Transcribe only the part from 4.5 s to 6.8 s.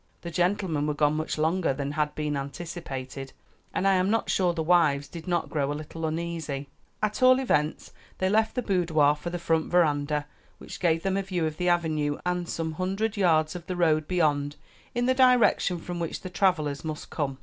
the wives did not grow a little uneasy.